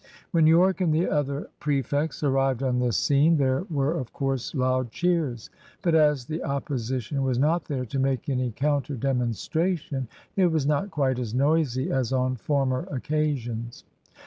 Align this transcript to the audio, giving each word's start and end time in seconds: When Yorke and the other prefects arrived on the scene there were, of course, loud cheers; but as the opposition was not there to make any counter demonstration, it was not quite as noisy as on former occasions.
When 0.31 0.47
Yorke 0.47 0.81
and 0.81 0.91
the 0.91 1.07
other 1.07 1.47
prefects 1.59 2.23
arrived 2.23 2.63
on 2.63 2.79
the 2.79 2.91
scene 2.91 3.37
there 3.37 3.65
were, 3.69 3.93
of 3.99 4.11
course, 4.13 4.55
loud 4.55 4.89
cheers; 4.89 5.51
but 5.83 5.93
as 5.93 6.25
the 6.25 6.43
opposition 6.43 7.21
was 7.21 7.37
not 7.37 7.65
there 7.65 7.85
to 7.85 7.99
make 7.99 8.27
any 8.27 8.49
counter 8.49 8.95
demonstration, 8.95 10.07
it 10.35 10.47
was 10.47 10.65
not 10.65 10.89
quite 10.89 11.19
as 11.19 11.35
noisy 11.35 11.91
as 11.91 12.11
on 12.11 12.35
former 12.35 12.87
occasions. 12.89 13.83